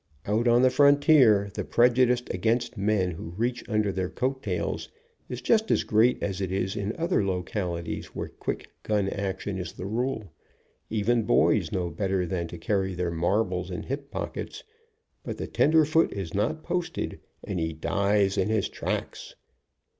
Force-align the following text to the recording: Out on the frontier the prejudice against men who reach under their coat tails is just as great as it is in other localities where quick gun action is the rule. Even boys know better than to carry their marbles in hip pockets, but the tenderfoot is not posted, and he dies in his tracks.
Out 0.25 0.47
on 0.47 0.63
the 0.63 0.71
frontier 0.71 1.51
the 1.53 1.63
prejudice 1.63 2.23
against 2.31 2.75
men 2.75 3.11
who 3.11 3.35
reach 3.37 3.63
under 3.69 3.91
their 3.91 4.09
coat 4.09 4.41
tails 4.41 4.89
is 5.29 5.41
just 5.43 5.69
as 5.69 5.83
great 5.83 6.17
as 6.23 6.41
it 6.41 6.51
is 6.51 6.75
in 6.75 6.95
other 6.95 7.23
localities 7.23 8.07
where 8.15 8.29
quick 8.29 8.71
gun 8.81 9.09
action 9.09 9.59
is 9.59 9.73
the 9.73 9.85
rule. 9.85 10.33
Even 10.89 11.21
boys 11.21 11.71
know 11.71 11.91
better 11.91 12.25
than 12.25 12.47
to 12.47 12.57
carry 12.57 12.95
their 12.95 13.11
marbles 13.11 13.69
in 13.69 13.83
hip 13.83 14.09
pockets, 14.09 14.63
but 15.23 15.37
the 15.37 15.45
tenderfoot 15.45 16.11
is 16.11 16.33
not 16.33 16.63
posted, 16.63 17.19
and 17.43 17.59
he 17.59 17.71
dies 17.71 18.39
in 18.39 18.49
his 18.49 18.67
tracks. 18.69 19.35